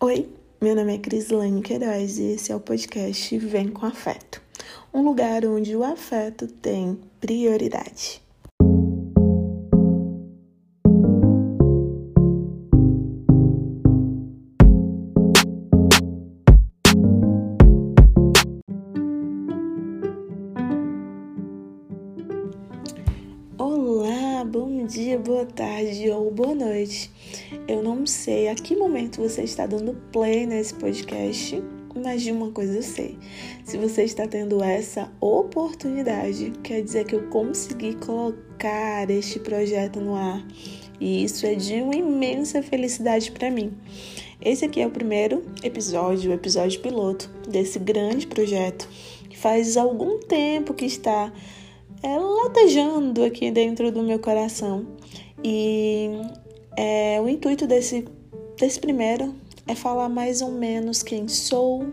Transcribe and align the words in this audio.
Oi, 0.00 0.28
meu 0.60 0.76
nome 0.76 0.94
é 0.94 0.98
Crislane 0.98 1.60
Queiroz 1.60 2.18
e 2.18 2.34
esse 2.34 2.52
é 2.52 2.54
o 2.54 2.60
podcast 2.60 3.36
Vem 3.38 3.68
com 3.68 3.84
Afeto 3.84 4.40
um 4.94 5.02
lugar 5.02 5.44
onde 5.44 5.74
o 5.74 5.82
afeto 5.82 6.46
tem 6.46 6.96
prioridade. 7.20 8.22
Olá, 23.58 24.44
bom 24.44 24.86
dia, 24.86 25.18
boa 25.18 25.44
tarde 25.44 26.08
ou 26.08 26.30
boa 26.30 26.54
noite. 26.54 27.10
Eu 27.66 27.82
não 27.82 28.06
sei 28.06 28.48
a 28.48 28.54
que 28.54 28.76
momento 28.76 29.20
você 29.20 29.42
está 29.42 29.66
dando 29.66 29.94
play 30.12 30.46
nesse 30.46 30.74
podcast, 30.74 31.62
mas 31.94 32.22
de 32.22 32.32
uma 32.32 32.50
coisa 32.50 32.76
eu 32.76 32.82
sei. 32.82 33.18
Se 33.64 33.76
você 33.76 34.04
está 34.04 34.26
tendo 34.26 34.62
essa 34.62 35.10
oportunidade, 35.20 36.52
quer 36.62 36.82
dizer 36.82 37.04
que 37.04 37.14
eu 37.14 37.28
consegui 37.28 37.94
colocar 37.96 39.10
este 39.10 39.38
projeto 39.38 40.00
no 40.00 40.14
ar. 40.14 40.46
E 41.00 41.24
isso 41.24 41.46
é 41.46 41.54
de 41.54 41.74
uma 41.80 41.94
imensa 41.94 42.62
felicidade 42.62 43.30
para 43.30 43.50
mim. 43.50 43.72
Esse 44.40 44.64
aqui 44.64 44.80
é 44.80 44.86
o 44.86 44.90
primeiro 44.90 45.42
episódio, 45.62 46.30
o 46.30 46.34
episódio 46.34 46.80
piloto 46.80 47.30
desse 47.48 47.78
grande 47.78 48.26
projeto 48.26 48.88
que 49.28 49.36
faz 49.36 49.76
algum 49.76 50.18
tempo 50.20 50.74
que 50.74 50.84
está 50.84 51.32
é, 52.02 52.18
latejando 52.18 53.24
aqui 53.24 53.50
dentro 53.50 53.90
do 53.90 54.02
meu 54.02 54.18
coração. 54.18 54.86
E 55.42 56.10
é, 56.80 57.20
o 57.20 57.28
intuito 57.28 57.66
desse, 57.66 58.04
desse 58.56 58.78
primeiro 58.78 59.34
é 59.66 59.74
falar 59.74 60.08
mais 60.08 60.40
ou 60.40 60.52
menos 60.52 61.02
quem 61.02 61.26
sou, 61.26 61.88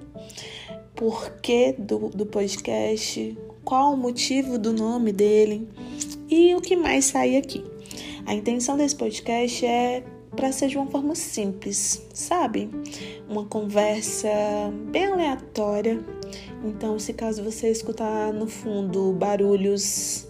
porquê 0.95 1.73
do, 1.75 2.09
do 2.09 2.23
podcast, 2.23 3.35
qual 3.63 3.95
o 3.95 3.97
motivo 3.97 4.59
do 4.59 4.71
nome 4.71 5.11
dele 5.11 5.67
e 6.29 6.53
o 6.53 6.61
que 6.61 6.75
mais 6.75 7.05
sai 7.05 7.35
aqui. 7.35 7.65
A 8.27 8.35
intenção 8.35 8.77
desse 8.77 8.95
podcast 8.95 9.65
é 9.65 10.03
para 10.35 10.51
ser 10.51 10.67
de 10.67 10.77
uma 10.77 10.85
forma 10.85 11.15
simples, 11.15 12.05
sabe? 12.13 12.69
Uma 13.27 13.45
conversa 13.45 14.29
bem 14.91 15.05
aleatória. 15.07 15.99
Então, 16.63 16.99
se 16.99 17.11
caso 17.11 17.43
você 17.43 17.71
escutar 17.71 18.31
no 18.31 18.45
fundo 18.45 19.13
barulhos 19.13 20.27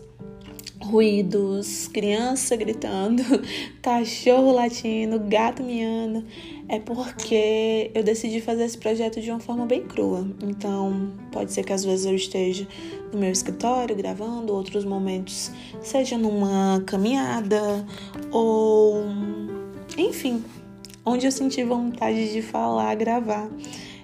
ruídos, 0.86 1.88
criança 1.88 2.55
gritando, 2.55 3.23
cachorro 3.81 4.52
latindo, 4.52 5.19
gato 5.19 5.64
miando, 5.64 6.23
é 6.67 6.80
porque 6.80 7.92
eu 7.94 8.03
decidi 8.03 8.42
fazer 8.42 8.66
esse 8.66 8.77
projeto 8.77 9.22
de 9.22 9.30
uma 9.30 9.39
forma 9.39 9.66
bem 9.66 9.83
crua. 9.83 10.27
Então, 10.44 11.11
pode 11.31 11.52
ser 11.52 11.64
que 11.64 11.73
às 11.73 11.83
vezes 11.83 12.05
eu 12.05 12.16
esteja 12.16 12.67
no 13.11 13.19
meu 13.19 13.31
escritório 13.31 13.95
gravando, 13.95 14.53
outros 14.53 14.86
momentos 14.86 15.52
seja 15.81 16.17
numa 16.17 16.81
caminhada 16.86 17.86
ou 18.31 19.03
enfim, 19.97 20.44
onde 21.05 21.25
eu 21.25 21.31
senti 21.31 21.64
vontade 21.64 22.31
de 22.31 22.42
falar, 22.42 22.95
gravar. 22.95 23.49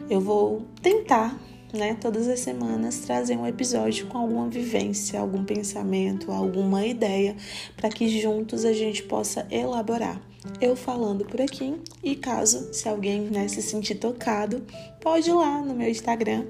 Eu 0.09 0.19
vou 0.19 0.63
tentar 0.81 1.39
né, 1.73 1.95
todas 1.99 2.27
as 2.27 2.39
semanas 2.39 2.99
trazer 2.99 3.37
um 3.37 3.47
episódio 3.47 4.07
com 4.07 4.17
alguma 4.17 4.47
vivência, 4.47 5.19
algum 5.19 5.43
pensamento, 5.43 6.31
alguma 6.31 6.85
ideia, 6.85 7.35
para 7.75 7.89
que 7.89 8.07
juntos 8.21 8.65
a 8.65 8.73
gente 8.73 9.03
possa 9.03 9.47
elaborar. 9.49 10.21
Eu 10.59 10.75
falando 10.75 11.23
por 11.23 11.39
aqui 11.39 11.75
e 12.03 12.15
caso 12.15 12.73
se 12.73 12.89
alguém 12.89 13.21
né, 13.21 13.47
se 13.47 13.61
sentir 13.61 13.95
tocado, 13.95 14.63
pode 14.99 15.29
ir 15.29 15.33
lá 15.33 15.61
no 15.61 15.73
meu 15.73 15.89
Instagram, 15.89 16.45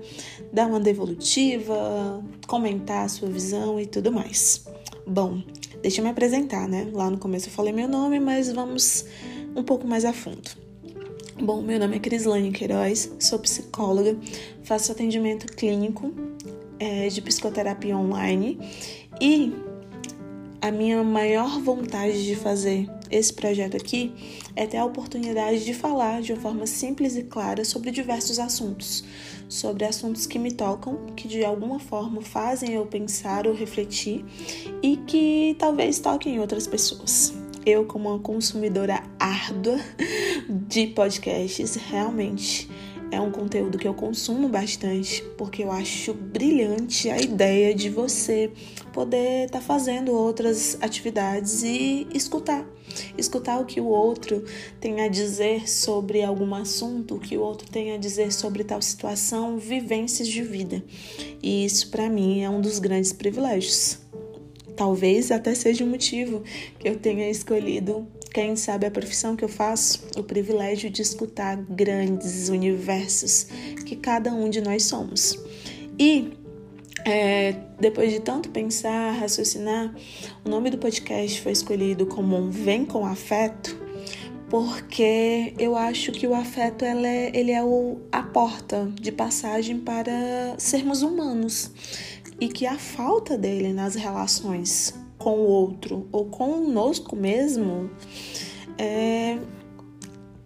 dar 0.52 0.68
uma 0.68 0.80
devolutiva, 0.80 2.24
comentar 2.48 3.06
a 3.06 3.10
sua 3.10 3.30
visão 3.30 3.80
e 3.80 3.86
tudo 3.86 4.12
mais. 4.12 4.66
Bom, 5.06 5.44
deixa 5.82 6.00
eu 6.00 6.06
me 6.06 6.12
apresentar, 6.12 6.68
né? 6.70 6.90
Lá 6.94 7.10
no 7.10 7.18
começo 7.18 7.50
eu 7.50 7.54
falei 7.54 7.74
meu 7.74 7.88
nome, 7.88 8.20
mas 8.20 8.52
vamos 8.52 9.06
um 9.56 9.64
pouco 9.64 9.86
mais 9.86 10.06
a 10.06 10.14
fundo. 10.14 10.71
Bom, 11.44 11.60
meu 11.60 11.80
nome 11.80 11.96
é 11.96 12.00
Crislane 12.00 12.52
Queiroz, 12.52 13.12
sou 13.20 13.40
psicóloga, 13.40 14.16
faço 14.62 14.92
atendimento 14.92 15.48
clínico 15.48 16.14
é, 16.78 17.08
de 17.08 17.20
psicoterapia 17.20 17.98
online 17.98 18.60
e 19.20 19.52
a 20.62 20.72
minha 20.72 21.04
maior 21.04 21.60
vontade 21.60 22.28
de 22.28 22.36
fazer 22.36 22.88
esse 23.10 23.34
projeto 23.34 23.76
aqui 23.76 24.14
é 24.56 24.68
ter 24.68 24.78
a 24.78 24.86
oportunidade 24.86 25.66
de 25.66 25.74
falar 25.74 26.22
de 26.22 26.32
uma 26.32 26.40
forma 26.40 26.68
simples 26.68 27.16
e 27.16 27.24
clara 27.24 27.66
sobre 27.66 27.90
diversos 27.90 28.38
assuntos, 28.38 29.04
sobre 29.50 29.84
assuntos 29.84 30.28
que 30.28 30.38
me 30.38 30.52
tocam, 30.52 31.08
que 31.16 31.28
de 31.28 31.44
alguma 31.44 31.80
forma 31.80 32.22
fazem 32.22 32.74
eu 32.74 32.86
pensar 32.86 33.48
ou 33.48 33.56
refletir 33.56 34.24
e 34.84 34.96
que 34.96 35.56
talvez 35.58 35.98
toquem 35.98 36.40
outras 36.40 36.68
pessoas 36.68 37.41
eu, 37.66 37.86
como 37.86 38.10
uma 38.10 38.20
consumidora 38.20 39.04
árdua 39.20 39.78
de 40.50 40.88
podcasts, 40.88 41.76
realmente 41.76 42.70
é 43.12 43.20
um 43.20 43.30
conteúdo 43.30 43.78
que 43.78 43.88
eu 43.88 43.94
consumo 43.94 44.48
bastante, 44.48 45.22
porque 45.38 45.64
eu 45.64 45.72
acho 45.72 46.14
brilhante 46.14 47.10
a 47.10 47.20
ideia 47.20 47.76
de 47.76 47.90
você 47.90 48.50
poder 48.94 49.46
estar 49.46 49.60
tá 49.60 49.66
fazendo 49.66 50.14
outras 50.14 50.78
atividades 50.82 51.62
e 51.62 52.08
escutar. 52.14 52.66
Escutar 53.18 53.60
o 53.60 53.66
que 53.66 53.82
o 53.82 53.86
outro 53.86 54.44
tem 54.80 55.02
a 55.02 55.10
dizer 55.10 55.70
sobre 55.70 56.24
algum 56.24 56.56
assunto, 56.56 57.16
o 57.16 57.20
que 57.20 57.38
o 57.38 57.42
outro 57.42 57.70
tem 57.70 57.92
a 57.94 57.98
dizer 57.98 58.32
sobre 58.32 58.64
tal 58.64 58.82
situação, 58.82 59.58
vivências 59.58 60.28
de 60.28 60.42
vida. 60.42 60.84
E 61.44 61.66
isso, 61.66 61.90
para 61.90 62.10
mim, 62.10 62.42
é 62.42 62.50
um 62.50 62.62
dos 62.62 62.80
grandes 62.80 63.12
privilégios. 63.12 64.00
Talvez 64.76 65.32
até 65.32 65.54
seja 65.54 65.84
o 65.84 65.88
motivo 65.88 66.44
que 66.80 66.88
eu 66.88 66.98
tenha 66.98 67.30
escolhido, 67.30 68.08
quem 68.34 68.56
sabe, 68.56 68.86
a 68.86 68.92
profissão 68.92 69.36
que 69.36 69.44
eu 69.44 69.50
faço, 69.50 70.08
o 70.18 70.24
privilégio 70.24 70.90
de 70.90 71.02
escutar 71.02 71.58
grandes 71.58 72.50
universos 72.50 73.48
que 73.86 73.96
cada 73.96 74.34
um 74.34 74.50
de 74.50 74.62
nós 74.62 74.84
somos. 74.86 75.38
E 76.00 76.34
é, 77.06 77.56
depois 77.80 78.12
de 78.12 78.20
tanto 78.20 78.50
pensar, 78.50 79.12
raciocinar, 79.12 79.94
o 80.46 80.50
nome 80.50 80.70
do 80.70 80.78
podcast 80.78 81.42
foi 81.42 81.52
escolhido 81.52 82.06
como 82.06 82.38
um 82.38 82.50
Vem 82.50 82.86
com 82.86 83.06
Afeto, 83.06 83.76
porque 84.50 85.54
eu 85.58 85.76
acho 85.78 86.12
que 86.12 86.28
o 86.28 86.36
afeto 86.36 86.84
é, 86.84 87.32
ele 87.34 87.52
é 87.52 87.64
o, 87.64 88.00
a 88.12 88.22
porta 88.22 88.92
de 89.00 89.12
passagem 89.12 89.80
para 89.80 90.56
sermos 90.58 91.02
humanos 91.02 91.72
e 92.42 92.48
que 92.48 92.66
a 92.66 92.78
falta 92.80 93.38
dele 93.38 93.72
nas 93.72 93.94
relações 93.94 94.96
com 95.20 95.38
o 95.38 95.44
outro 95.44 96.08
ou 96.12 96.26
conosco 96.26 97.16
mesmo 97.16 97.92
é, 98.80 99.38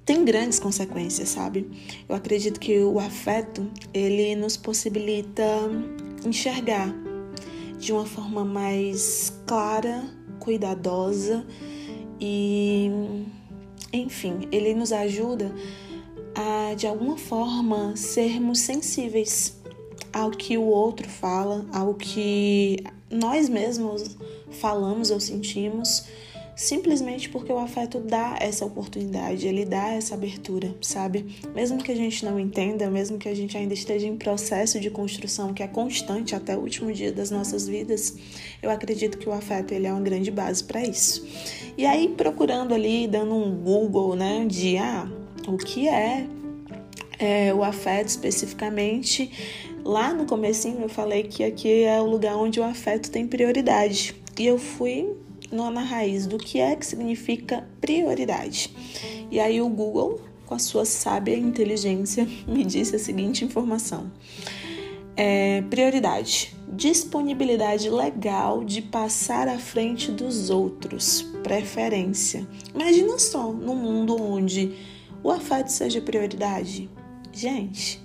tem 0.04 0.26
grandes 0.26 0.60
consequências, 0.60 1.30
sabe? 1.30 1.72
Eu 2.08 2.14
acredito 2.14 2.60
que 2.60 2.78
o 2.80 3.00
afeto 3.00 3.72
ele 3.94 4.36
nos 4.36 4.58
possibilita 4.58 5.44
enxergar 6.26 6.94
de 7.80 7.94
uma 7.94 8.06
forma 8.06 8.44
mais 8.44 9.32
clara, 9.48 10.04
cuidadosa 10.40 11.46
e, 12.20 12.92
enfim, 13.94 14.50
ele 14.52 14.74
nos 14.74 14.92
ajuda 14.92 15.56
a 16.36 16.74
de 16.74 16.88
alguma 16.88 17.18
forma 17.18 17.96
sermos 17.96 18.60
sensíveis 18.60 19.62
ao 20.16 20.31
que 20.31 20.58
o 20.58 20.64
outro 20.64 21.09
fala, 21.09 21.66
ao 21.74 21.94
que 21.94 22.81
nós 23.12 23.50
mesmos 23.50 24.16
falamos 24.50 25.12
ou 25.12 25.20
sentimos, 25.20 26.06
simplesmente 26.56 27.28
porque 27.28 27.52
o 27.52 27.58
afeto 27.58 28.00
dá 28.00 28.38
essa 28.40 28.66
oportunidade, 28.66 29.46
ele 29.46 29.66
dá 29.66 29.90
essa 29.90 30.14
abertura, 30.14 30.74
sabe? 30.80 31.36
Mesmo 31.53 31.84
que 31.84 31.91
a 31.91 31.96
gente 31.96 32.23
não 32.23 32.40
entenda, 32.40 32.90
mesmo 32.90 33.17
que 33.17 33.28
a 33.28 33.35
gente 33.35 33.58
ainda 33.58 33.73
esteja 33.73 34.08
em 34.08 34.16
processo 34.16 34.79
de 34.79 34.90
construção 34.90 35.53
que 35.53 35.62
é 35.62 35.67
constante 35.67 36.34
até 36.34 36.56
o 36.56 36.62
último 36.62 36.94
dia 36.94 37.12
das 37.12 37.29
nossas 37.29 37.67
vidas, 37.67 38.16
eu 38.64 38.72
acredito 38.72 39.17
que 39.17 39.28
o 39.28 39.34
afeto 39.34 39.73
ele 39.73 39.85
é 39.85 39.91
uma 39.91 40.00
grande 40.00 40.32
base 40.32 40.64
para 40.64 40.82
isso. 40.82 41.28
E 41.78 41.85
aí 41.85 42.08
procurando 42.08 42.73
ali, 42.73 43.06
dando 43.06 43.35
um 43.35 43.53
Google, 43.53 44.16
né, 44.16 44.46
de 44.47 44.78
ah, 44.78 45.12
o 45.46 45.58
que 45.58 45.90
é, 45.90 46.26
é 47.20 47.53
o 47.53 47.66
afeto 47.66 48.08
especificamente, 48.08 49.29
Lá 49.85 50.11
no 50.16 50.26
comecinho 50.26 50.82
eu 50.82 50.90
falei 50.90 51.22
que 51.22 51.43
aqui 51.43 51.84
é 51.84 52.02
o 52.02 52.05
lugar 52.05 52.35
onde 52.35 52.59
o 52.59 52.64
afeto 52.64 53.11
tem 53.11 53.28
prioridade. 53.28 54.16
E 54.35 54.47
eu 54.47 54.58
fui 54.58 55.16
na 55.52 55.82
raiz 55.82 56.26
do 56.26 56.40
que 56.40 56.59
é 56.59 56.76
que 56.76 56.84
significa 56.84 57.70
prioridade. 57.79 58.76
E 59.29 59.40
aí 59.40 59.61
o 59.61 59.70
Google, 59.70 60.20
com 60.47 60.55
a 60.55 60.59
sua 60.59 60.85
sábia 60.85 61.37
inteligência, 61.37 62.28
me 62.47 62.66
disse 62.66 62.96
a 62.96 62.99
seguinte 62.99 63.46
informação. 63.46 64.11
É, 65.16 65.61
prioridade, 65.70 66.55
disponibilidade 66.67 67.88
legal 67.88 68.64
de 68.64 68.81
passar 68.81 69.47
à 69.47 69.59
frente 69.59 70.11
dos 70.11 70.49
outros, 70.49 71.22
preferência. 71.43 72.46
Imagina 72.73 73.20
só, 73.20 73.53
num 73.53 73.76
mundo 73.76 74.20
onde 74.20 74.73
o 75.23 75.29
afeto 75.29 75.67
seja 75.67 76.02
prioridade. 76.02 76.90
Gente, 77.31 78.03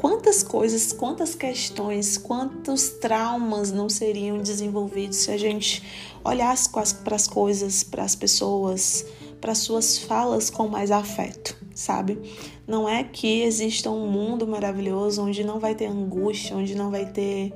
quantas 0.00 0.42
coisas, 0.42 0.94
quantas 0.94 1.34
questões, 1.34 2.16
quantos 2.16 2.88
traumas 2.88 3.70
não 3.70 3.86
seriam 3.90 4.38
desenvolvidos 4.38 5.18
se 5.18 5.30
a 5.30 5.36
gente 5.36 5.82
olhasse 6.24 6.70
para 7.04 7.14
as 7.14 7.28
coisas, 7.28 7.82
para 7.82 8.02
as 8.02 8.16
pessoas, 8.16 9.04
para 9.42 9.54
suas 9.54 9.98
falas 9.98 10.48
com 10.48 10.68
mais 10.68 10.90
afeto, 10.90 11.54
sabe? 11.74 12.18
Não 12.66 12.88
é 12.88 13.04
que 13.04 13.42
exista 13.42 13.90
um 13.90 14.10
mundo 14.10 14.46
maravilhoso 14.46 15.22
onde 15.22 15.44
não 15.44 15.60
vai 15.60 15.74
ter 15.74 15.86
angústia, 15.86 16.56
onde 16.56 16.74
não 16.74 16.90
vai 16.90 17.04
ter 17.04 17.52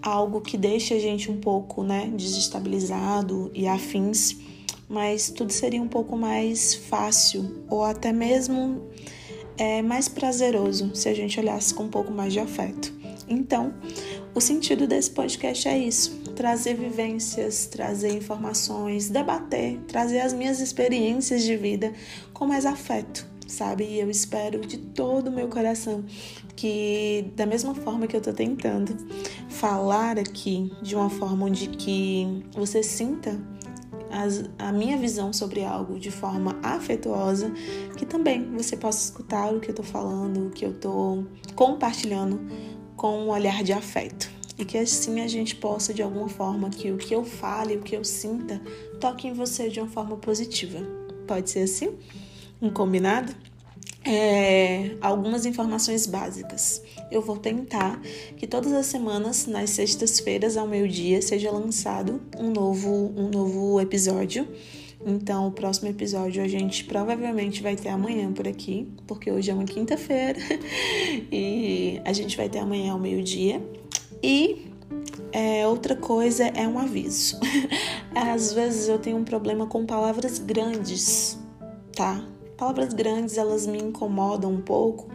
algo 0.00 0.40
que 0.40 0.56
deixe 0.56 0.94
a 0.94 0.98
gente 0.98 1.30
um 1.30 1.40
pouco, 1.40 1.82
né, 1.82 2.10
desestabilizado 2.16 3.50
e 3.52 3.68
afins, 3.68 4.38
mas 4.88 5.28
tudo 5.28 5.52
seria 5.52 5.82
um 5.82 5.88
pouco 5.88 6.16
mais 6.16 6.74
fácil 6.74 7.64
ou 7.68 7.84
até 7.84 8.14
mesmo 8.14 8.88
é, 9.60 9.82
mais 9.82 10.08
prazeroso 10.08 10.90
se 10.96 11.06
a 11.06 11.14
gente 11.14 11.38
olhasse 11.38 11.74
com 11.74 11.84
um 11.84 11.88
pouco 11.88 12.10
mais 12.10 12.32
de 12.32 12.40
afeto. 12.40 12.90
Então, 13.28 13.74
o 14.34 14.40
sentido 14.40 14.86
desse 14.86 15.10
podcast 15.10 15.68
é 15.68 15.78
isso: 15.78 16.18
trazer 16.34 16.74
vivências, 16.74 17.66
trazer 17.66 18.16
informações, 18.16 19.10
debater, 19.10 19.78
trazer 19.86 20.20
as 20.20 20.32
minhas 20.32 20.60
experiências 20.60 21.42
de 21.42 21.56
vida 21.58 21.92
com 22.32 22.46
mais 22.46 22.64
afeto, 22.64 23.26
sabe? 23.46 23.84
E 23.84 24.00
eu 24.00 24.10
espero 24.10 24.60
de 24.60 24.78
todo 24.78 25.28
o 25.28 25.32
meu 25.32 25.48
coração 25.48 26.02
que, 26.56 27.26
da 27.36 27.44
mesma 27.44 27.74
forma 27.74 28.06
que 28.06 28.16
eu 28.16 28.20
tô 28.22 28.32
tentando 28.32 28.96
falar 29.50 30.18
aqui, 30.18 30.72
de 30.80 30.96
uma 30.96 31.10
forma 31.10 31.44
onde 31.44 31.68
que 31.68 32.44
você 32.54 32.82
sinta 32.82 33.38
as, 34.10 34.44
a 34.58 34.72
minha 34.72 34.96
visão 34.96 35.32
sobre 35.32 35.64
algo 35.64 35.98
de 35.98 36.10
forma 36.10 36.58
afetuosa, 36.62 37.52
que 37.96 38.04
também 38.04 38.50
você 38.52 38.76
possa 38.76 39.04
escutar 39.04 39.52
o 39.52 39.60
que 39.60 39.70
eu 39.70 39.74
tô 39.74 39.82
falando, 39.82 40.48
o 40.48 40.50
que 40.50 40.64
eu 40.64 40.72
tô 40.72 41.24
compartilhando 41.54 42.40
com 42.96 43.18
um 43.20 43.28
olhar 43.30 43.62
de 43.62 43.72
afeto. 43.72 44.30
E 44.58 44.64
que 44.64 44.76
assim 44.76 45.20
a 45.22 45.28
gente 45.28 45.56
possa, 45.56 45.94
de 45.94 46.02
alguma 46.02 46.28
forma, 46.28 46.68
que 46.68 46.90
o 46.90 46.98
que 46.98 47.14
eu 47.14 47.24
fale, 47.24 47.76
o 47.76 47.82
que 47.82 47.96
eu 47.96 48.04
sinta, 48.04 48.60
toque 49.00 49.26
em 49.26 49.32
você 49.32 49.70
de 49.70 49.80
uma 49.80 49.88
forma 49.88 50.16
positiva. 50.16 50.78
Pode 51.26 51.48
ser 51.48 51.60
assim? 51.60 51.96
Um 52.60 52.68
combinado? 52.68 53.34
É, 54.12 54.96
algumas 55.00 55.46
informações 55.46 56.04
básicas. 56.04 56.82
Eu 57.12 57.22
vou 57.22 57.36
tentar 57.36 58.00
que 58.36 58.44
todas 58.44 58.72
as 58.72 58.86
semanas, 58.86 59.46
nas 59.46 59.70
sextas-feiras 59.70 60.56
ao 60.56 60.66
meio-dia, 60.66 61.22
seja 61.22 61.48
lançado 61.52 62.20
um 62.36 62.50
novo, 62.50 63.12
um 63.16 63.28
novo 63.28 63.80
episódio. 63.80 64.48
Então, 65.06 65.46
o 65.46 65.52
próximo 65.52 65.88
episódio 65.88 66.42
a 66.42 66.48
gente 66.48 66.84
provavelmente 66.86 67.62
vai 67.62 67.76
ter 67.76 67.90
amanhã 67.90 68.32
por 68.32 68.48
aqui, 68.48 68.88
porque 69.06 69.30
hoje 69.30 69.48
é 69.52 69.54
uma 69.54 69.64
quinta-feira 69.64 70.40
e 71.30 72.00
a 72.04 72.12
gente 72.12 72.36
vai 72.36 72.48
ter 72.48 72.58
amanhã 72.58 72.92
ao 72.94 72.98
meio-dia. 72.98 73.62
E 74.20 74.72
é, 75.30 75.68
outra 75.68 75.94
coisa 75.94 76.48
é 76.48 76.66
um 76.66 76.80
aviso. 76.80 77.38
Às 78.12 78.52
vezes 78.52 78.88
eu 78.88 78.98
tenho 78.98 79.18
um 79.18 79.24
problema 79.24 79.68
com 79.68 79.86
palavras 79.86 80.40
grandes, 80.40 81.38
tá? 81.94 82.26
Palavras 82.60 82.92
grandes 82.92 83.38
elas 83.38 83.66
me 83.66 83.78
incomodam 83.78 84.52
um 84.52 84.60
pouco 84.60 85.08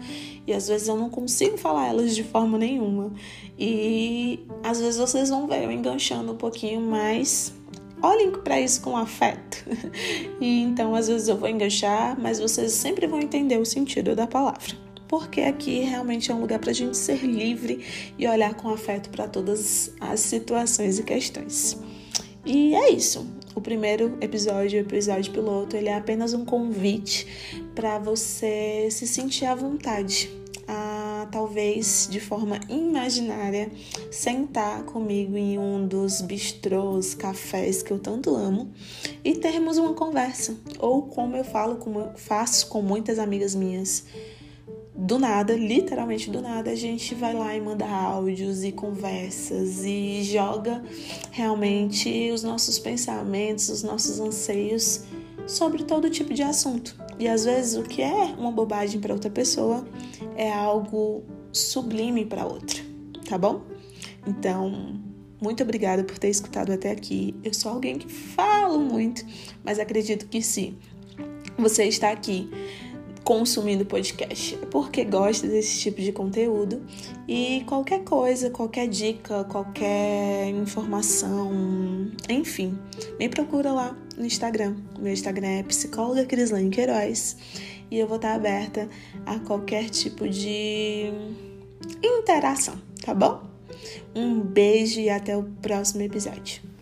e 0.47 0.51
às 0.51 0.67
vezes 0.67 0.87
eu 0.87 0.97
não 0.97 1.11
consigo 1.11 1.59
falar 1.59 1.89
elas 1.89 2.15
de 2.15 2.23
forma 2.23 2.57
nenhuma. 2.57 3.13
E 3.55 4.39
às 4.63 4.79
vezes 4.81 4.99
vocês 4.99 5.29
vão 5.29 5.45
ver 5.45 5.63
eu 5.63 5.71
enganchando 5.71 6.31
um 6.31 6.37
pouquinho 6.37 6.81
mais 6.81 7.53
olhem 8.01 8.31
para 8.31 8.59
isso 8.59 8.81
com 8.81 8.97
afeto. 8.97 9.63
E 10.41 10.61
então, 10.61 10.95
às 10.95 11.07
vezes 11.07 11.27
eu 11.27 11.37
vou 11.37 11.47
enganchar, 11.47 12.19
mas 12.19 12.39
vocês 12.39 12.71
sempre 12.71 13.05
vão 13.05 13.19
entender 13.19 13.59
o 13.59 13.65
sentido 13.65 14.15
da 14.15 14.25
palavra. 14.25 14.75
Porque 15.07 15.41
aqui 15.41 15.81
realmente 15.81 16.31
é 16.31 16.33
um 16.33 16.41
lugar 16.41 16.57
para 16.57 16.71
a 16.71 16.73
gente 16.73 16.97
ser 16.97 17.19
livre 17.23 17.85
e 18.17 18.27
olhar 18.27 18.55
com 18.55 18.69
afeto 18.69 19.11
para 19.11 19.27
todas 19.27 19.93
as 20.01 20.19
situações 20.19 20.97
e 20.97 21.03
questões. 21.03 21.77
E 22.43 22.73
é 22.73 22.89
isso. 22.91 23.34
O 23.55 23.61
primeiro 23.61 24.17
episódio, 24.21 24.77
o 24.77 24.81
episódio 24.81 25.31
piloto, 25.31 25.75
ele 25.75 25.89
é 25.89 25.95
apenas 25.95 26.33
um 26.33 26.43
convite 26.43 27.25
para 27.73 27.97
você 27.97 28.89
se 28.91 29.07
sentir 29.07 29.45
à 29.45 29.55
vontade 29.55 30.29
talvez 31.25 32.07
de 32.09 32.19
forma 32.19 32.59
imaginária, 32.69 33.69
sentar 34.11 34.83
comigo 34.83 35.35
em 35.35 35.57
um 35.57 35.85
dos 35.87 36.21
bistrôs, 36.21 37.13
cafés 37.13 37.83
que 37.83 37.91
eu 37.91 37.99
tanto 37.99 38.35
amo 38.35 38.71
e 39.23 39.35
termos 39.35 39.77
uma 39.77 39.93
conversa. 39.93 40.55
Ou 40.79 41.03
como 41.03 41.35
eu 41.35 41.43
falo, 41.43 41.75
como 41.75 41.99
eu 41.99 42.11
faço 42.15 42.67
com 42.67 42.81
muitas 42.81 43.19
amigas 43.19 43.53
minhas. 43.53 44.05
Do 44.97 45.19
nada, 45.19 45.53
literalmente 45.53 46.31
do 46.31 46.41
nada, 46.41 46.71
a 46.71 46.75
gente 46.75 47.13
vai 47.13 47.33
lá 47.33 47.55
e 47.55 47.59
manda 47.59 47.85
áudios 47.85 48.63
e 48.63 48.71
conversas 48.71 49.83
e 49.83 50.23
joga 50.23 50.81
realmente 51.31 52.31
os 52.31 52.43
nossos 52.43 52.79
pensamentos, 52.79 53.67
os 53.67 53.83
nossos 53.83 54.21
anseios 54.21 55.03
sobre 55.45 55.83
todo 55.83 56.09
tipo 56.09 56.33
de 56.33 56.43
assunto. 56.43 56.95
E 57.19 57.27
às 57.27 57.45
vezes 57.45 57.77
o 57.77 57.83
que 57.83 58.01
é 58.01 58.35
uma 58.37 58.51
bobagem 58.51 58.99
para 58.99 59.13
outra 59.13 59.29
pessoa 59.29 59.85
é 60.35 60.51
algo 60.51 61.23
sublime 61.51 62.25
para 62.25 62.45
outra, 62.45 62.81
tá 63.27 63.37
bom? 63.37 63.63
Então, 64.25 64.99
muito 65.41 65.61
obrigada 65.61 66.03
por 66.03 66.17
ter 66.17 66.29
escutado 66.29 66.71
até 66.71 66.91
aqui. 66.91 67.35
Eu 67.43 67.53
sou 67.53 67.71
alguém 67.71 67.97
que 67.97 68.07
falo 68.07 68.79
muito, 68.79 69.25
mas 69.63 69.77
acredito 69.77 70.27
que 70.27 70.41
sim. 70.41 70.77
Você 71.57 71.85
está 71.85 72.11
aqui 72.11 72.49
consumindo 73.25 73.83
podcast 73.83 74.53
é 74.61 74.65
porque 74.67 75.03
gosta 75.03 75.47
desse 75.47 75.79
tipo 75.79 75.99
de 75.99 76.11
conteúdo 76.11 76.85
e 77.27 77.63
qualquer 77.65 78.03
coisa, 78.03 78.51
qualquer 78.51 78.87
dica, 78.87 79.43
qualquer 79.45 80.49
informação, 80.49 81.51
enfim, 82.29 82.77
me 83.19 83.27
procura 83.27 83.73
lá 83.73 83.97
no 84.15 84.25
Instagram. 84.25 84.75
Meu 84.99 85.11
Instagram 85.11 85.47
é 85.47 85.63
psicóloga 85.63 86.23
Crislane 86.23 86.69
Queiroz 86.69 87.35
e 87.89 87.97
eu 87.97 88.07
vou 88.07 88.17
estar 88.17 88.35
aberta 88.35 88.87
a 89.25 89.39
qualquer 89.39 89.89
tipo 89.89 90.29
de 90.29 91.11
interação, 92.03 92.79
tá 93.03 93.13
bom? 93.13 93.43
Um 94.15 94.39
beijo 94.39 94.99
e 94.99 95.09
até 95.09 95.35
o 95.35 95.43
próximo 95.61 96.03
episódio. 96.03 96.74